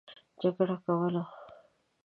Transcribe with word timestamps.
جګړه 0.41 0.75
کوله. 0.85 1.23